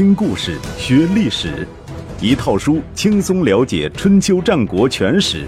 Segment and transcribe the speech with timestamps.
[0.00, 1.68] 听故事学历史，
[2.22, 5.46] 一套书轻松了解春秋战国全史。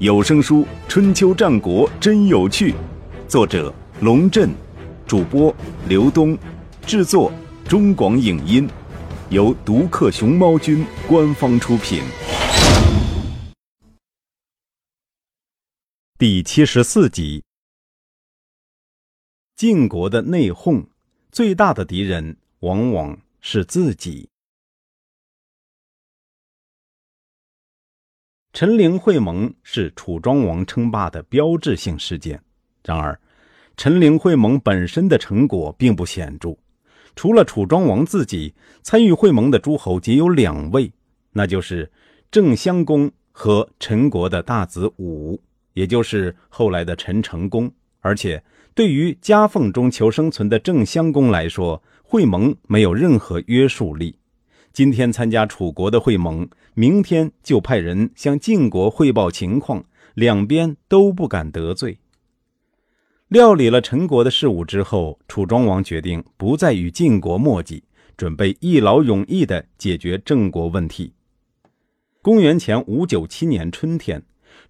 [0.00, 2.72] 有声书《春秋战国真有趣》，
[3.28, 4.50] 作者龙震，
[5.06, 5.54] 主播
[5.88, 6.36] 刘东，
[6.84, 7.32] 制作
[7.68, 8.68] 中广影音，
[9.30, 12.02] 由独克熊猫君官方出品。
[16.18, 17.44] 第七十四集：
[19.54, 20.84] 晋国的内讧，
[21.30, 23.16] 最大的敌人往往。
[23.50, 24.28] 是自己。
[28.52, 32.38] 陈陵会盟是楚庄王称霸的标志性事件。
[32.84, 33.18] 然而，
[33.74, 36.54] 陈陵会盟本身的成果并不显著。
[37.16, 38.52] 除了楚庄王自己，
[38.82, 40.92] 参与会盟的诸侯仅有两位，
[41.30, 41.90] 那就是
[42.30, 45.40] 郑襄公和陈国的大子武，
[45.72, 47.72] 也就是后来的陈成公。
[48.00, 54.16] 而且，对于夹缝中求生存的郑襄公来说，会盟没有任何约束力。
[54.72, 59.84] 今天参加楚国的会盟，明天就派人向晋国汇报情况，
[60.14, 61.98] 两边都不敢得罪。
[63.28, 67.84] 料理了陈国的事务之后，楚庄王决定不再与晋国墨迹，
[68.16, 71.12] 准备一劳永逸地解决郑国问题。
[72.22, 74.22] 公元前五九七年春天，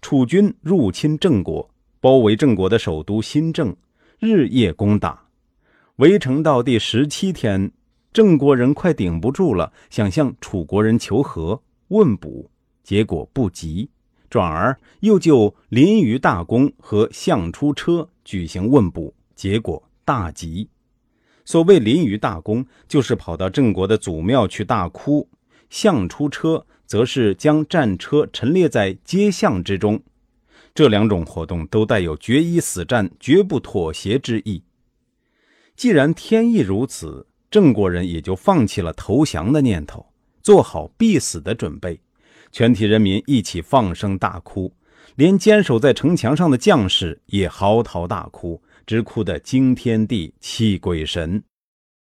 [0.02, 3.76] 楚军入侵郑国，包围郑国的首都新郑，
[4.18, 5.27] 日夜攻打。
[5.98, 7.72] 围城到第十七天，
[8.12, 12.48] 郑国人快顶不住了，想向楚国人求和问卜，
[12.84, 13.90] 结果不及，
[14.30, 20.68] 转而又就临榆大公和相出车举行问卜，结果大吉。
[21.44, 25.26] 所谓临于大公，就是跑到郑国的祖庙去大哭；
[25.68, 30.00] 相出车，则是将战车陈列在街巷之中。
[30.72, 34.62] 这两种活动都带有决一死战、绝不妥协之意。
[35.78, 40.04] 既然天意如此，郑国人也就放弃了投降的念头，
[40.42, 42.00] 做好必死的准备。
[42.50, 44.74] 全体人民一起放声大哭，
[45.14, 51.40] 连坚守在城墙上的将士也嚎啕大哭，直哭得惊天地、泣鬼神。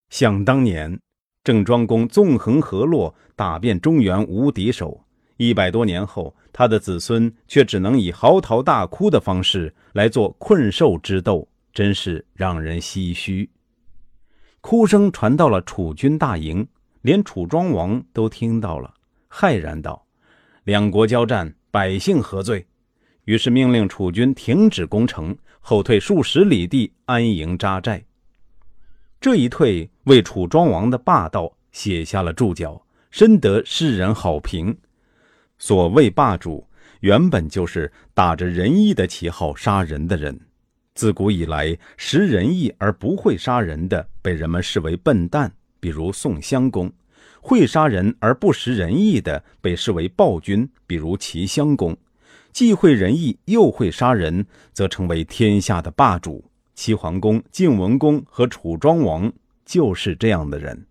[0.10, 0.98] 想当年，
[1.44, 5.04] 郑庄公纵横河洛，打遍中原无敌手。
[5.36, 13.50] 一百多年后，他的子孙却只能以嚎啕大哭的方式来做困兽之斗，真是让人唏嘘。
[14.68, 16.68] 哭声传到了楚军大营，
[17.04, 18.92] 连楚庄王都听到了，
[19.30, 20.04] 骇然道
[20.66, 22.66] ：“两国交战，百姓何罪？”
[23.26, 28.04] 于是命令楚军停止攻城，后退数十里地安营扎寨。
[29.22, 34.76] 这一退，为楚庄王的霸道写下了注脚，深得世人好评。
[35.60, 36.68] 所谓霸主，
[37.02, 40.36] 原本就是打着仁义的旗号杀人的人。
[40.96, 45.52] 自古以来，识仁义而不会杀人的，被人们视为笨蛋，
[45.82, 46.88] 比如宋襄公；
[47.42, 51.94] 会杀人而不识仁义的，被视为暴君，比如齐襄公；
[52.54, 56.50] 既会仁义又会杀人，则成为天下的霸主。
[56.74, 59.32] 齐桓公、晋文公和楚庄王
[59.66, 60.86] 就是这样的人。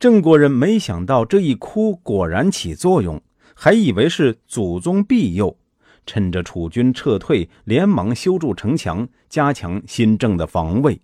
[0.00, 3.22] 郑国人没想到这一哭果然起作用，
[3.54, 5.56] 还以为是祖宗庇佑。
[6.06, 11.00] 趁着楚军撤退，连忙修筑城墙，加强新郑的防卫。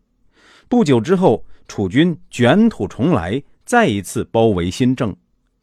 [0.69, 5.15] 不久之后，楚军卷土重来，再一次包围新郑。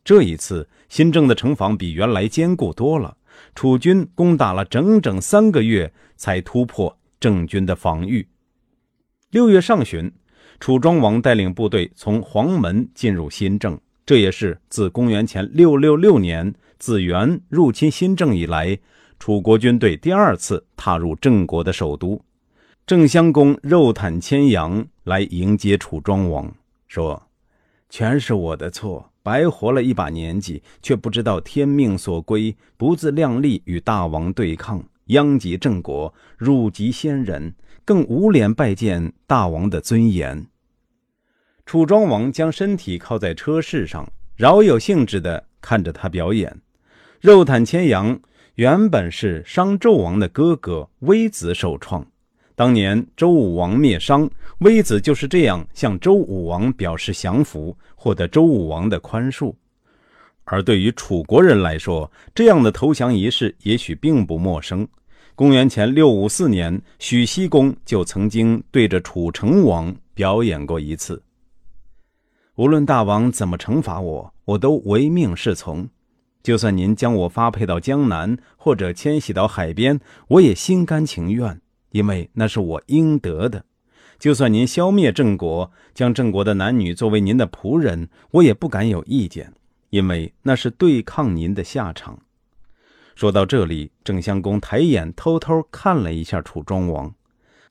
[0.04, 3.18] 这一次，新郑的城防比原来坚固多了。
[3.56, 8.28] 楚军攻打了整整三个月，才突破郑军的防御。
[9.32, 10.12] 六月上旬，
[10.60, 18.78] 楚庄王带领部队从黄门进入新郑，这也是自公元前六六六年子元入侵新郑以来。
[19.26, 22.22] 楚国军队第二次踏入郑国的首都，
[22.86, 26.54] 郑襄公肉袒牵羊来迎接楚庄王，
[26.90, 27.24] 说
[27.90, 40.46] ：“全是我的错，白活了一把年纪，却不知道天命所归，不自量力与大王对抗，殃及郑国，辱及先人，更无脸拜见大王的尊严。”
[41.66, 44.06] 楚庄王将身体靠在车室上，
[44.36, 46.60] 饶有兴致地看着他表演，
[47.22, 48.20] 肉袒牵羊。
[48.56, 52.06] 原本是商纣王的哥哥微子首创。
[52.54, 54.30] 当年周武王灭商，
[54.60, 59.52] 微子就是这样向周武王表示降服，获得周武王的宽恕。
[60.44, 64.88] 而对于楚国人来说，这样的投降仪式也许并不陌生。
[65.34, 71.20] 公元前六五四年，许西公就曾经对着楚成王表演过一次。
[72.54, 75.90] 无论大王怎么惩罚我，我都唯命是从。
[76.44, 81.62] 就算您将我发配到江南，或者迁徙到海边，我也心甘情愿，
[81.92, 83.64] 因为那是我应得的。
[84.20, 89.54] 就算您消灭郑国，将郑国的男女作为您的仆人，我也不敢有意见，
[89.90, 92.20] 因为那是对抗您的下场。
[93.16, 97.14] 说到这里，郑襄公抬眼偷偷看了一下楚庄王，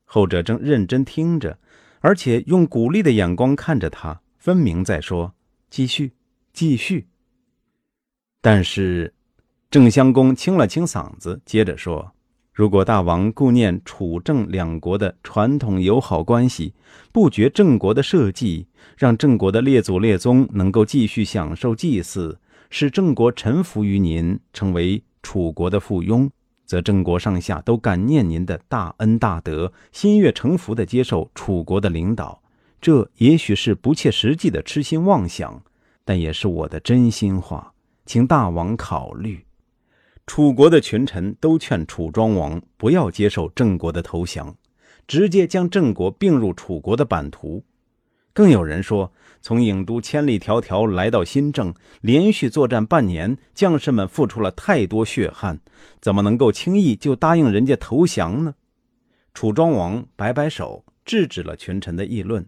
[0.04, 1.58] 后者正认真听着，
[2.00, 5.34] 而且用鼓励的眼光看着他，分明在说
[5.68, 6.12] ：“继续，
[6.54, 7.08] 继续。”
[8.42, 9.14] 但是，
[9.70, 12.12] 郑襄公清了清嗓子，接着说
[12.52, 16.74] ：“如果大王顾念楚郑两国的传统友好关系，
[17.12, 18.66] 不绝郑国的社稷，
[18.98, 26.28] 让郑国的列祖列宗能够继续享受祭祀，使郑国臣服于您，成为。”楚国的附庸，
[26.66, 32.42] 则郑国上下都感念您的大恩大德，心悦诚服地接受楚国的领导。
[32.80, 35.62] 这也许是不切实际的痴心妄想，
[36.04, 37.71] 但也是我的真心话，
[38.04, 39.44] 请大王考虑。
[40.26, 44.56] 楚国的群臣都劝楚庄王不要接受郑国的投降，
[45.06, 47.64] 直接将郑国并入楚国的版图。
[48.32, 49.12] 更有人说。
[49.44, 55.58] 从郢都千里迢迢来到新郑，连续作战半年，将士们付出了太多血汗，
[56.00, 58.54] 怎么能够轻易就答应人家投降呢？
[59.34, 62.46] 楚庄王摆摆手，制止了群臣的议论。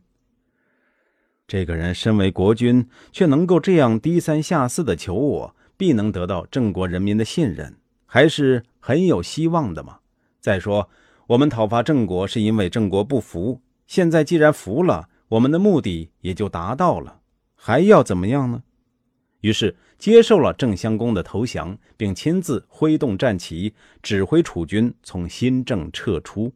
[1.46, 7.76] 这个人身为国君，却能够这样低三下四的求我，必能得到郑国人民的信任，
[8.06, 9.98] 还是很有希望的嘛。
[10.40, 10.88] 再说，
[11.26, 15.08] 我们讨伐郑国是因为郑国不服，现在既然服了。
[15.28, 17.20] 我们的目的也就达到了，
[17.56, 18.62] 还要怎么样呢？
[19.40, 26.52] 于是接受了郑襄公的投降，并亲自挥动战旗，指挥楚军从新郑撤出。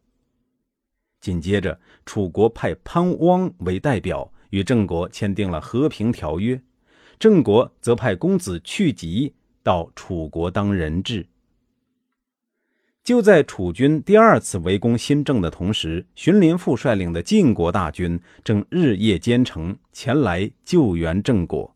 [1.21, 6.61] 紧接着，楚国派潘汪为代表与郑国签订了和平条约，
[7.19, 11.27] 郑国则派公子去疾到楚国当人质。
[13.05, 21.75] 就在楚军第二次围攻新郑的同时，荀林父率领的晋国大军正日夜兼程前来救援郑国。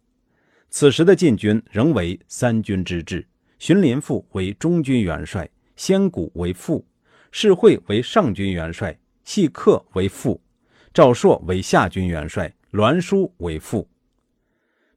[0.69, 3.27] 此时的晋军仍为三军之制，
[3.59, 6.85] 荀林父为中军元帅，先谷为副，
[7.31, 10.39] 士会为上军元帅，细客为副，
[10.93, 13.87] 赵朔为下军元帅，栾书为副。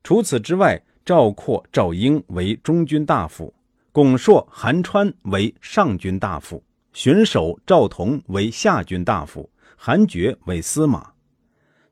[0.02, 3.54] 除此之外，赵括、赵婴为中军大夫。
[3.92, 6.64] 巩硕、韩川为上军大夫，
[6.94, 11.12] 荀守、赵同为下军大夫，韩厥为司马。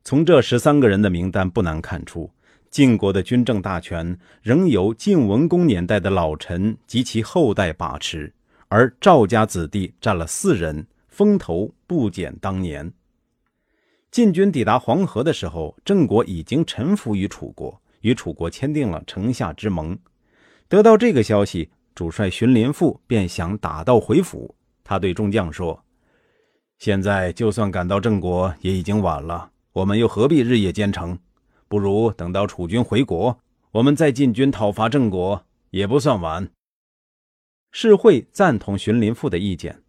[0.02, 2.30] 从这十三个人的名单不难看出，
[2.70, 8.32] 晋国的军政大权仍由晋文公年代的老臣及其后代把持，
[8.68, 12.92] 而赵家子弟占了四人，风头不减当年。
[14.14, 19.98] 晋军抵达黄河的时候，郑国已经臣服于楚国，与楚国签订了城下之盟。
[20.68, 21.68] 得到这个消息。
[21.96, 24.54] 主帅荀林父便想打道回府。
[24.84, 25.84] 他对众将说
[26.78, 29.50] ：“现在就算赶到郑国，也已经晚了。
[29.72, 31.18] 我们又何必日夜兼程？
[31.66, 33.36] 不如等到楚军回国，
[33.72, 36.48] 我们再进军讨伐郑国，也不算晚。”
[37.72, 39.82] 世会赞同荀林父的意见，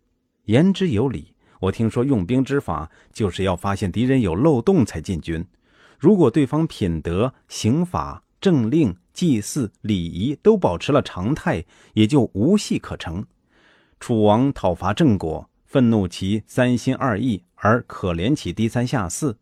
[0.46, 1.35] 言之有理。
[1.60, 5.46] 我听说用兵之法，就是要发现敌人有漏洞才进军。
[5.98, 8.96] 如果对方品德、刑法、政令。
[9.16, 11.64] 祭祀礼仪都保持了常态，
[11.94, 13.26] 也就无戏可成。
[13.98, 19.38] 楚王讨伐郑国，愤怒其三心二意，而可怜其低三下四。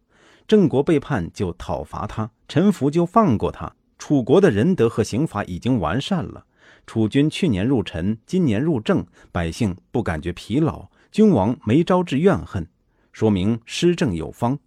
[0.48, 3.74] 郑国背叛就讨伐他，臣服就放过他。
[3.98, 6.46] 楚国的仁德和刑法已经完善了。
[6.86, 12.68] 楚军去年入陈，今年入郑，百姓不感觉疲劳，君王没招致怨恨，
[13.12, 14.58] 说明施政有方。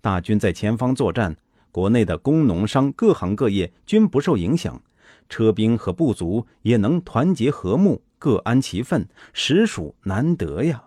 [0.00, 1.36] 大军在前方作战。
[1.70, 4.82] 国内的工农商各行各业均不受影响，
[5.28, 10.84] 车兵和部族也能团结和睦，各安其分，实属难得呀。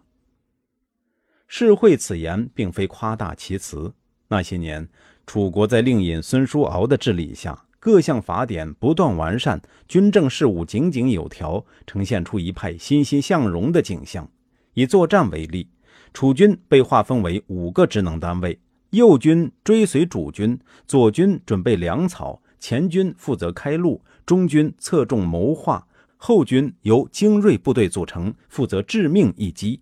[1.47, 3.93] 世会此言并非夸大其词。
[4.27, 4.89] 那些年，
[5.27, 14.29] 楚国在令尹孙叔敖的治理下，各项法典不断完善，军政事务井井有条，呈现出一派欣欣向荣的景象。
[14.73, 15.67] 以作战为例，
[16.13, 18.59] 楚军被划分为五个职能单位。
[18.91, 29.81] 右军追随主军，左军准备粮草，前军负责开路，中军侧重谋划，后军由精锐部队组成，负责致命一击。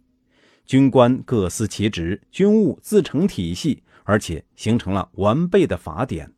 [0.65, 6.31] 军官各司其职，军务自成体系，而且形成了完备的法典。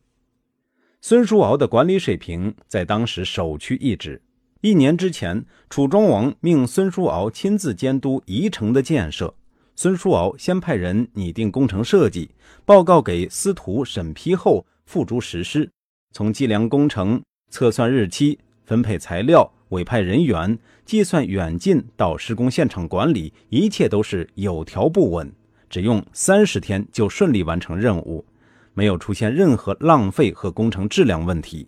[1.00, 4.20] 孙叔敖的管理水平在当时首屈一指。
[4.64, 9.36] 一年之前，楚庄王命孙叔敖亲自监督宜城的建设。
[9.76, 12.30] 孙叔敖先派人拟定工程设计，
[12.64, 15.70] 报告给司徒审批后付诸实施。
[16.14, 25.30] 从计量工程、测算日期、分配材料、委派人员、计算远近到施工现场管理，一切都是有条不紊。
[25.70, 28.26] 只用三十天就顺利完成任务，
[28.74, 31.68] 没有出现任何浪费和工程质量问题。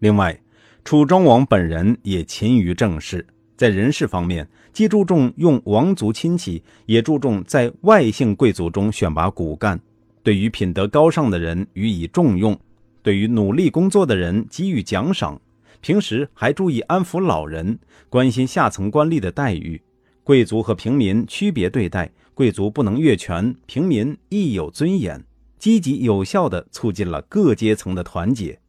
[0.00, 0.38] 另外，
[0.84, 3.24] 楚庄王本人也勤于政事，
[3.56, 9.78] 在人事方面既注重用王族亲戚，也注重在外姓贵族中选拔骨干。
[10.22, 12.58] 对于品德高尚的人予以重用，
[13.02, 15.40] 对于努力工作的人给予奖赏。
[15.80, 17.78] 平时还注意安抚老人，
[18.10, 19.80] 关心下层官吏的待遇。
[20.22, 25.24] 贵族和平民区别对待，贵族不能越权，平民亦有尊严。
[25.58, 28.59] 积极有效地促进了各阶层的团结。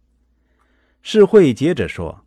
[1.03, 2.25] 世会接着说：“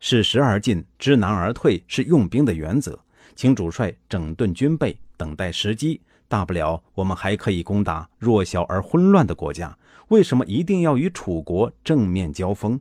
[0.00, 2.98] 适时而进，知难而退，是用兵的原则。
[3.36, 6.00] 请主帅整顿军备，等待时机。
[6.26, 9.76] 大不了我们还可以攻打弱小而混乱的国家。
[10.08, 12.80] 为什么一定要与楚国正面交锋？”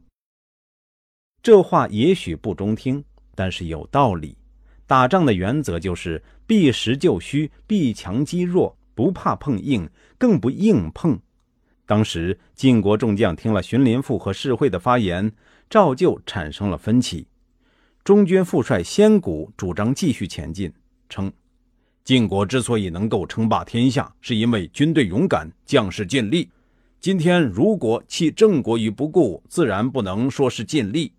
[1.44, 3.04] 这话也许不中听，
[3.36, 4.38] 但是有道理。
[4.88, 11.20] 打仗的原则就是避实就虚，避强击弱，不怕碰硬，更不硬碰。
[11.86, 15.32] 当时晋国众将听了荀林父和士会的发言，
[15.70, 17.28] 照旧产生了分歧。
[18.04, 20.72] 中军副帅先谷主张继续前进，
[21.10, 21.32] 称
[22.04, 26.50] 晋国之所以能够称霸天下，是因为军队勇敢，将士尽力。
[27.00, 31.12] 今天如果弃郑国于不顾，自然不能说是尽力。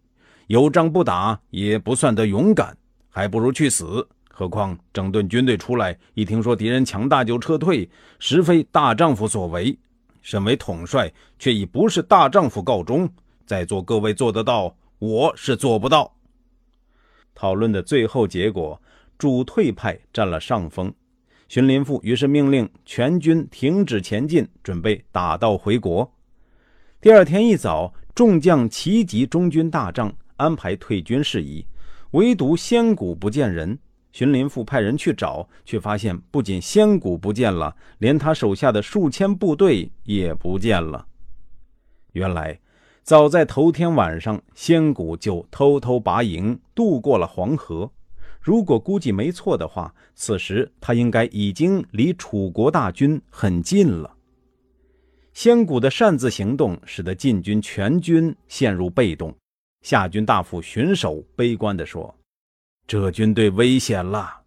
[0.47, 2.77] 有仗不打，也不算得勇敢，
[3.09, 4.07] 还不如去死。
[4.29, 9.79] 何况整顿军队出来，一听说敌人强大就撤退，实非大丈夫所为。
[10.25, 13.09] 身为统帅，却以不是大丈夫告终。
[13.47, 16.13] 在座各位做得到，我是做不到。
[17.35, 18.81] 讨论的最后结果，
[19.19, 20.93] 主退派占了上风。
[21.47, 26.11] 荀林父于是命令全军停止前进，准备打道回国。
[27.03, 31.65] 第二天一早，众将齐集中军大帐，安排退军事宜，
[32.13, 33.79] 唯独先谷不见人。
[34.15, 41.05] 荀林父派人去找，却发现不仅仙谷不见了，连他手下的数千部队也不见了。
[42.13, 42.61] 原来，
[43.03, 47.91] 早在头天晚上，仙谷就偷偷拔营渡过了黄河。
[48.41, 54.15] 如果估计没错的话，此时他应该已经离楚国大军很近了。
[55.33, 59.35] 仙谷的擅自行动，使得晋军全军陷入被动。
[59.83, 62.15] 夏军大夫荀守悲观地说。
[62.87, 64.43] 这军队危险了。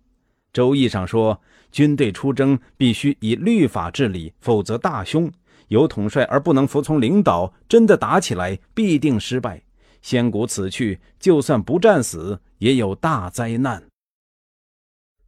[0.54, 1.40] 周易上说，
[1.72, 5.32] 军队出征必须以律法治理，否则大凶。
[5.68, 9.62] 有统帅而不能服从领导，真的打起来必定失败。
[10.02, 13.84] 先谷此去，就算不战死，也有大灾难。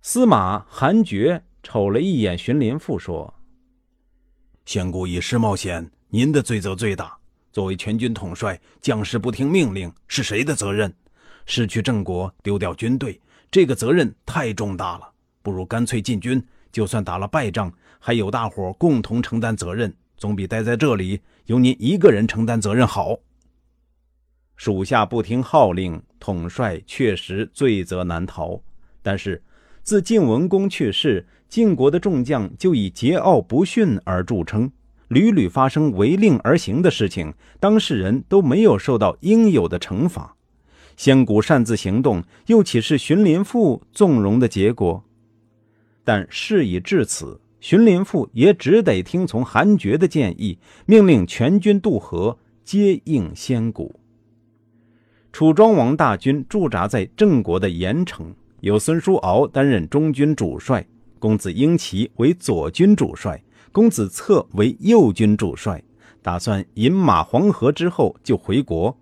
[0.01, 3.33] 司马韩厥瞅了一眼荀林父，说
[4.65, 7.17] ：“先谷以师冒险，您的罪责最大。
[7.51, 10.93] 作为全军统帅，将士不听命令，是谁的责任？”
[11.49, 15.09] 失去郑国，丢掉军队，这个责任太重大了。
[15.41, 16.39] 不如干脆进军，
[16.71, 23.17] 就算打了败仗，还有大伙共同承担责任，总比待在这里由您一个人承担责任好。
[24.57, 28.61] 属下不听号令，统帅确实罪责难逃。
[29.01, 29.41] 但是，
[29.81, 34.71] 自晋文公去世，晋国的众将就以桀骜不驯而著称，
[35.07, 40.35] 屡屡发生违令而行的事情，当事人都没有受到应有的惩罚。
[40.99, 45.01] 仙谷擅自行动，又岂是荀林父纵容的结果？
[46.03, 53.97] 但事已至此，荀林父也只得听从韩厥的建议，命令全军渡河，接应仙谷。
[55.31, 60.85] 楚庄王大军驻扎在郑国的盐城，由孙叔敖担任中军主帅，
[61.17, 63.41] 公子婴齐为左军主帅，
[63.71, 65.81] 公子策为右军主帅，
[66.21, 68.97] 打算饮马黄河之后就回国。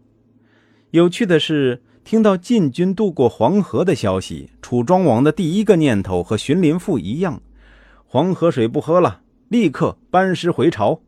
[0.91, 1.81] 有趣的是。
[2.07, 7.41] 听到晋军渡过黄河的消息，楚庄王的第一个念头和荀林父一样：
[8.05, 11.01] 黄河水不喝了，立刻班师回朝。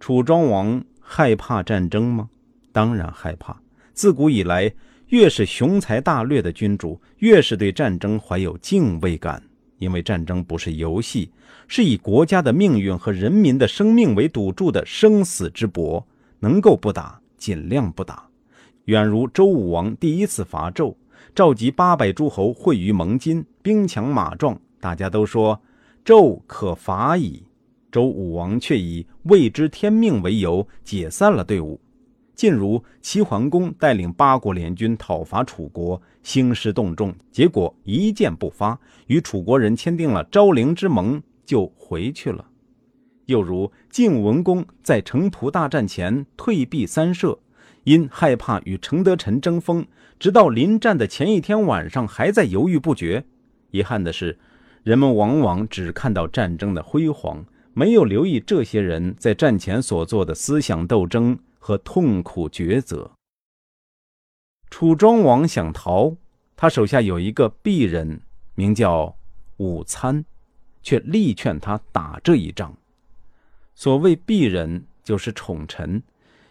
[0.00, 2.30] 楚庄王害怕战争吗？
[2.72, 3.60] 当然害怕。
[3.92, 4.72] 自古以来，
[5.08, 9.42] 越是雄才大略的君主，越是对战争怀有敬畏感，
[9.76, 11.30] 因为战争不是游戏，
[11.68, 16.06] 是以国家的命运和人民的生命为赌注的生死之搏，
[16.40, 18.25] 能够不打，尽量不打。
[18.86, 20.94] 远如周武王第一次伐纣，
[21.34, 25.60] 召集八百诸侯会于盟津，兵强马壮，大家都说
[26.04, 27.42] 纣可伐矣。
[27.90, 31.80] 周武王却以未知天命为由解散了队伍。
[32.36, 38.78] 晋如齐桓公带领八国联军讨伐楚国，兴师动众，结果一箭不发，
[39.08, 42.46] 与楚国人签订了昭陵之盟，就回去了。
[43.24, 47.36] 又如晋文公在城濮大战前退避三舍。
[47.86, 49.86] 因害怕与程德臣争锋，
[50.18, 53.24] 直到临战的前一天晚上还在犹豫不决。
[53.70, 54.36] 遗憾的是，
[54.82, 63.12] 人们往往只看到战争的辉煌，没有留意这些人在战前所做的思想斗争和痛苦抉择。
[64.68, 66.16] 楚庄王想逃，
[66.56, 68.20] 他手下有一个鄙人，
[68.56, 69.16] 名叫
[69.58, 70.24] 武参，
[70.82, 72.76] 却力劝他打这一仗。
[73.76, 76.02] 所谓鄙人，就是宠臣，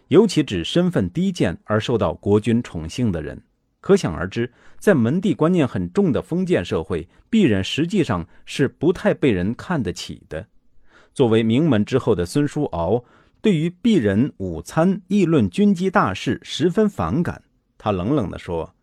[0.08, 3.42] 尤其指身份低贱而受到国君宠幸的人。
[3.80, 10.44] 可想而知，在门第观念很重的封建社会，鄙人实际上是不太被人看得起的。
[11.14, 13.04] 作为名门之后的孙叔敖，
[13.40, 17.42] 对于鄙人午餐议论军机大事十分反感。
[17.78, 18.74] 他冷冷地说：“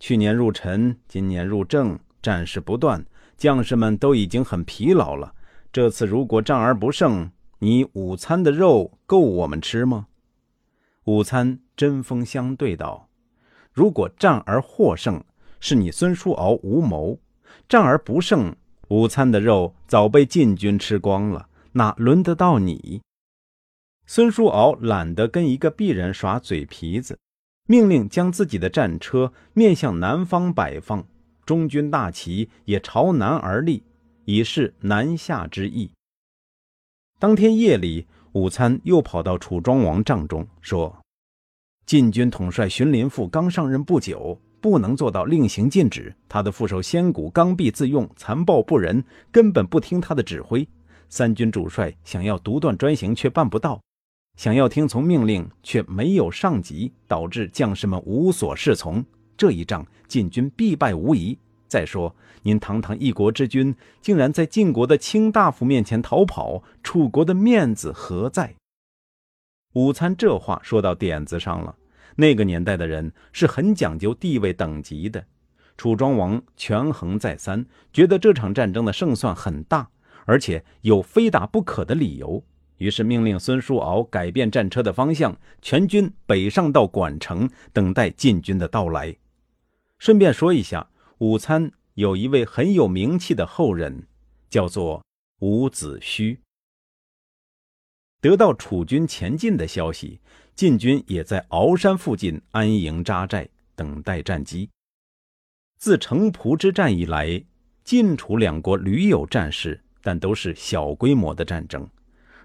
[0.00, 3.04] 去年入陈，今年入政，战事不断，
[3.36, 5.34] 将士们都已经很疲劳了。
[5.70, 10.06] 这次如果战而不胜，你午餐的肉够我们吃吗？”
[11.08, 13.08] 午餐针锋相对道
[13.72, 15.24] ：“如果战而获胜，
[15.58, 17.18] 是你孙叔敖无谋；
[17.66, 18.54] 战而不胜，
[18.88, 23.00] 午餐的肉早被晋军吃光了，哪轮得到你？”
[24.06, 27.18] 孙叔敖懒得跟一个鄙人耍嘴皮子。
[27.64, 31.06] 命令将自己的战车面向南方摆放，
[31.46, 33.82] 中军大旗也朝南而立，
[34.26, 35.90] 以示南下之意。
[37.18, 38.06] 当天夜里，
[38.38, 40.96] 午餐又跑到楚庄王帐中说
[41.86, 46.14] ：“晋军统帅荀林父刚上任不久，不能做到令行禁止。
[46.28, 49.02] 他的副手先谷刚愎自用，残暴不仁，
[49.32, 50.66] 根本不听他的指挥。
[51.08, 53.80] 三军主帅想要独断专行，却办不到。”
[54.38, 59.04] 想要听从命令，却没有上级，导致将士们无所适从。
[59.36, 61.36] 这一仗，晋军必败无疑。
[61.68, 68.54] 再说，您堂堂一国之君，竟然在晋国的卿大夫面前逃跑，楚国的面子何在？
[69.74, 71.76] 午餐这话说到点子上了。
[72.16, 75.24] 那个年代的人是很讲究地位等级的。
[75.76, 79.90] 楚庄王权衡再三，觉得这场战争的胜算很大，
[80.24, 82.42] 而且有非打不可的理由。
[82.78, 89.16] 于是命令孙叔敖改变战车的方向，全军北上到管城，等待晋军的到来。
[89.98, 90.88] 顺便说一下，
[91.20, 94.06] 午餐有一位很有名气的后人，
[94.48, 95.04] 叫做
[95.40, 96.38] 伍子胥。
[98.20, 100.20] 得到楚军前进的消息，
[100.54, 104.70] 晋军也在鳌山附近安营扎寨，等待战机。
[105.76, 107.44] 自城濮之战以来，
[107.82, 111.88] 晋楚两国屡有战事，但都是小规模的战争。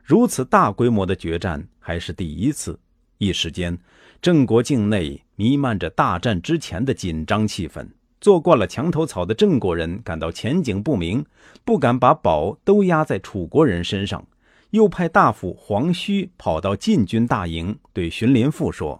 [0.03, 2.79] 如此大规模的决战还是第一次，
[3.19, 3.77] 一时间，
[4.19, 7.87] 郑国境内弥漫着大战之前的紧张气氛。
[8.23, 11.25] 做惯了墙头草的郑国人感到前景不明，
[11.65, 14.25] 不敢把宝都压在楚国人身上，
[14.69, 18.97] 又派大夫黄须跑到晋军大营，对荀林父说：“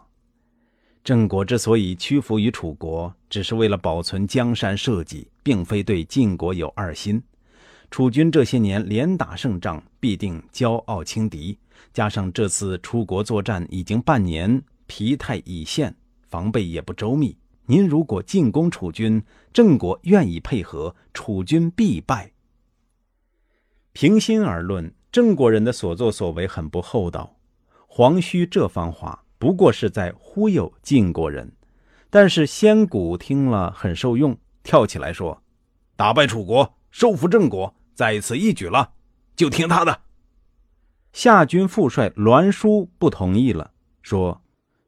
[1.05, 7.23] 郑国之所以屈服于楚国，只是为了保存江山社稷，并非对晋国有二心。”
[7.89, 11.57] 楚军这些年连打胜仗，必定骄傲轻敌。
[11.93, 15.95] 加上这次出国作战已经半年，疲态已现，
[16.27, 17.33] 防备也不周密。
[17.65, 19.23] 您如果进攻楚军，
[19.54, 22.32] 郑国愿意配合，楚军必败。
[23.93, 27.38] 平心而论，郑国人的所作所为很不厚道。
[27.88, 31.52] 黄须这番话不过是在忽悠晋国人，
[32.10, 35.43] 但是先谷听了很受用，跳起来说
[35.95, 38.93] ：“打败楚国，收复郑国。”在此一举了，
[39.36, 40.02] 就听他的。
[41.12, 43.71] 夏军副帅栾书不同意了，
[44.02, 44.41] 说：“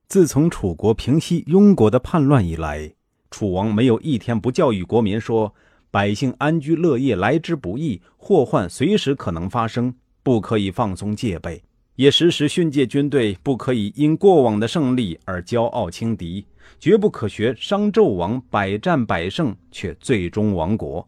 [0.07, 2.93] 自从楚国平息庸国的叛乱以来，
[3.31, 5.53] 楚王没有一天不教育国民说，
[5.89, 11.59] 百姓安居乐业来之不易，祸患随时可能发生，不可以放松戒备；
[11.95, 16.45] 也时时训诫军队，不可以因过往的胜利而骄傲轻敌，
[16.79, 21.05] 绝不可学商纣王百战百胜却最终亡国。”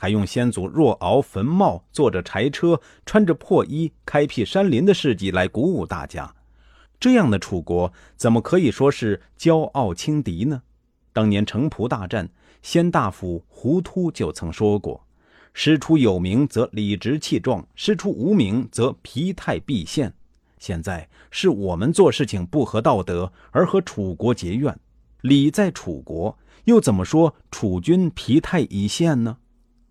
[0.00, 6.32] 还用先祖若敖坟墓坐着柴车、穿着破衣、开辟山林的事迹来鼓舞大家，
[7.00, 10.62] 这样的楚国怎么可以说是骄傲轻敌呢？
[11.12, 12.28] 当年城濮大战，
[12.62, 15.06] 先大夫胡突就曾说过
[15.54, 20.12] ：“师出有名则理直气壮，师出无名则疲态毕现。”
[20.58, 24.76] 现在是我们做事情不合道德而和楚国结怨，
[25.20, 29.36] 理在楚国，又怎么说楚军疲态已现呢？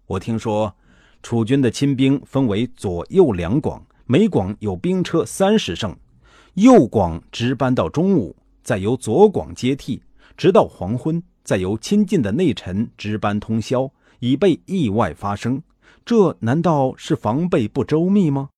[0.07, 0.75] 我听说，
[1.23, 5.95] 楚军的亲兵分为左右两广，每广有兵车三十乘，
[6.57, 10.01] 右广值班到中午，再由左广接替，
[10.35, 15.61] 直到黄昏，再由亲近的内臣值班通宵，以备意外发生。
[16.03, 18.49] 这难道是防备不周密吗？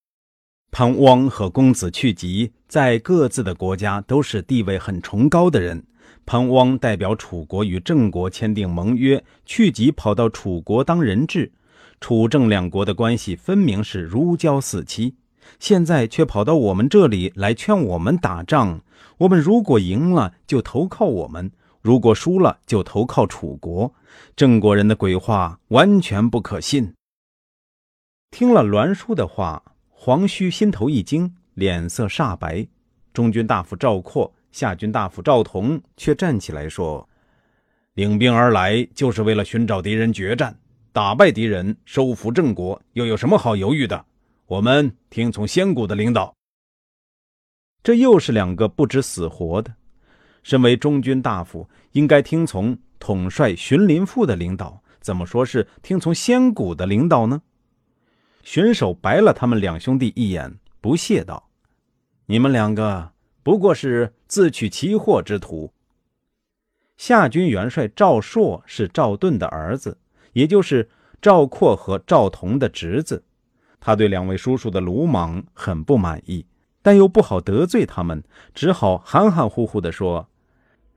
[0.72, 5.86] 潘汪和公子去疾在各自的国家都是地位很崇高的人。
[6.26, 11.52] 潘汪代表楚国与郑国签订盟约，去疾跑到楚国当人质。
[12.00, 15.16] 楚郑两国的关系分明是如胶似漆，
[15.60, 18.82] 现在却跑到我们这里来劝我们打仗。
[19.19, 21.49] 我们如果赢了，就投靠我们；
[21.82, 23.93] 如果输了，就投靠楚国。
[24.36, 26.93] 郑国人的鬼话完全不可信。
[28.32, 32.67] 听了栾书的话，黄须心头一惊，脸色煞白。
[33.12, 37.08] 中军大夫赵括、下军大夫赵同却站起来说。
[37.95, 40.58] 领兵而来，就是为了寻找敌人决战，
[40.93, 44.06] 打败敌人，收复郑国，又有什么好犹豫的？
[44.50, 46.36] 我们听从先谷的领导。
[47.84, 49.76] 这又是两个不知死活的。
[50.42, 57.44] 身为中军大夫，应该听从统帅荀林父的领导，怎么说是听从先谷的领导呢？
[58.44, 61.52] 荀守白了他们两兄弟一眼，不屑道
[62.26, 63.12] ：“你们两个
[63.44, 65.72] 不过是自取其祸之徒。”
[66.98, 70.00] 夏军元帅赵朔是赵盾的儿子，
[70.34, 70.90] 也就是
[71.22, 73.24] 赵括和赵同的侄子。
[73.80, 76.46] 他对两位叔叔的鲁莽很不满意，
[76.82, 80.28] 但又不好得罪他们，只好含含糊糊地说：“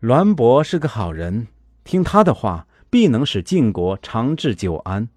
[0.00, 1.46] 栾伯是个好人，
[1.84, 5.08] 听他的话，必能使晋国长治久安。”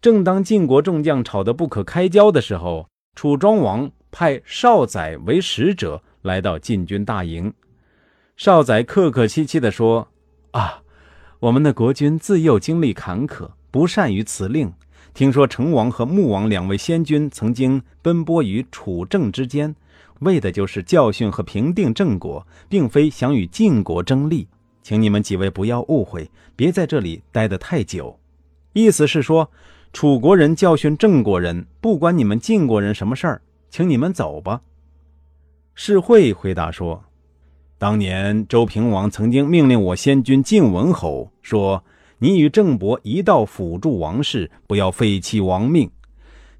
[0.00, 7.52] 正当晋国众将吵得不可开交的时候，楚庄王派少宰为使者来到晋军大营。
[8.36, 10.08] 少宰客客气气地说
[10.52, 10.82] ：“啊，
[11.40, 14.72] 我们的国君自幼经历坎坷，不善于辞令。
[15.16, 19.74] 听说成王和穆王两位先君曾经奔波于楚郑之间，
[20.18, 24.46] 为的就是教训和平定郑国，并非想与晋国争利。
[24.82, 28.20] 请你们几位不要误会，别在这里待得太久。
[28.74, 29.50] 意思是说，
[29.90, 34.60] 楚国人教训郑国人，不关你们晋国人什么事儿，请你们走吧。”
[35.74, 37.02] 世会回答说。
[37.78, 41.82] 当年周平王曾经命令我先君晋文侯说
[42.18, 45.90] ：“你与郑伯一道辅助王室，不要废弃王命。”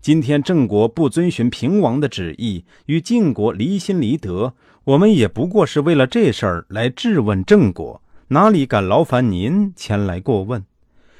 [0.03, 10.64] 今天郑国不遵循平王的旨意，与晋国离心离德，我们也不过是为了这事儿来质问郑国，哪里敢劳烦您前来过问？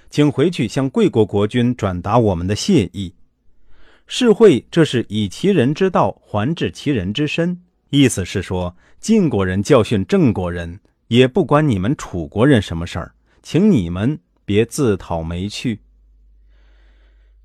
[0.09, 3.13] 请回去向贵国国君转达我们的谢意。
[4.07, 7.61] 世会这是以其人之道还治其人之身。
[7.91, 15.81] 意思是说，晋国人教训郑国人，也不关你们楚国人什么事儿，请你们别自讨没趣。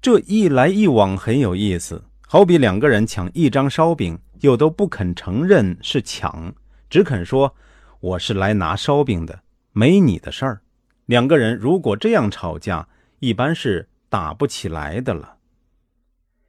[0.02, 6.54] 这一来一往很有意思，好比两个人抢一张烧饼，又都不肯承认是抢，
[6.90, 7.54] 只肯说
[8.00, 9.42] 我是来拿烧饼的，
[9.74, 10.62] 没你的事儿。
[11.08, 12.88] 两个人如果这样吵架，
[13.20, 15.38] 一般是打不起来的了。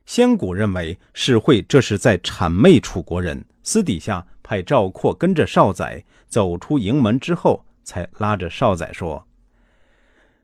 [0.05, 3.45] 先古认为世会这是在谄媚楚国人。
[3.63, 9.25] 私底下派赵括跟着少宰走出营门之后，才拉着少宰说：“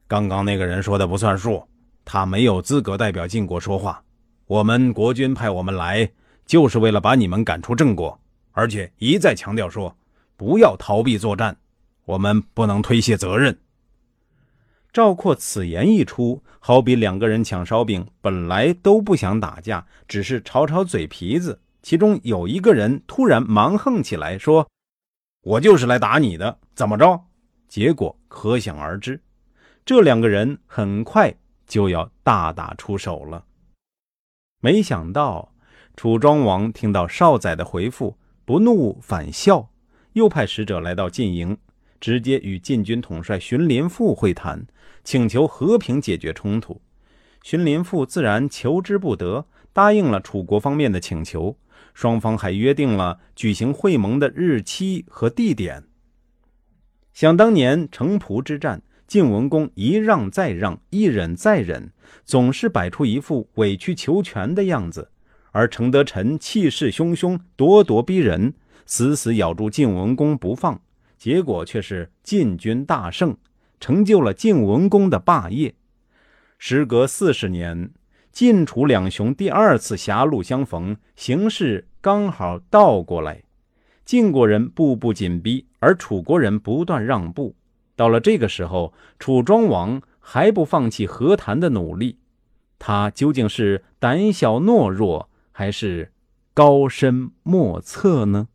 [0.09, 1.63] 刚刚那个人说的不算数，
[2.03, 4.03] 他没有资格代表晋国说话。
[4.47, 6.11] 我们国君派我们来，
[6.47, 8.19] 就是为了把你们赶出郑国，
[8.53, 9.95] 而且一再强调说
[10.35, 11.55] 不要逃避作战，
[12.07, 13.55] 我们不能推卸责任。”
[14.91, 21.61] 赵括此言一出，好比两个人抢烧饼，本来都不想打架，只是吵吵嘴皮子。
[21.83, 24.67] 其中有一个人突然蛮横起来，说
[25.45, 27.23] ：“我就是来打你的，怎么着？”
[27.69, 29.21] 结果可想而知，
[29.89, 31.35] 这两个人很快
[31.67, 33.47] 就要大打出手了。
[34.61, 35.55] 没想到
[35.97, 39.71] 楚庄王听到少宰的回复，不怒反笑，
[40.13, 41.57] 又派使者来到晋营，
[41.99, 44.67] 直接与晋军统帅荀林父会谈，
[45.05, 46.83] 请求和平解决冲突。
[47.43, 51.57] 荀林父自然求之不得，答应了楚国方面的请求。
[51.95, 55.85] 双方还约定了举行会盟的日期和地点。
[57.15, 61.91] 想当年城濮之战，晋文公一让再让，一忍再忍，
[62.25, 65.09] 总是摆出一副委曲求全的样子；
[65.51, 70.81] 而程德臣气势汹汹，咄咄逼人，死死咬住晋文公不放，
[71.17, 73.37] 结果却是晋军大胜，
[73.81, 75.75] 成就了晋文公的霸业。
[76.59, 77.91] 时隔四十年。
[78.31, 83.43] 晋楚两雄第二次狭路相逢，形势刚好倒过来，
[84.05, 87.57] 晋国人步步紧逼，而楚国人不断让步。
[87.99, 92.17] 到了这个时候，楚庄王还不放弃和谈的努力，
[92.79, 96.13] 他究竟是胆小懦弱，还是
[96.55, 98.47] 高深莫测呢？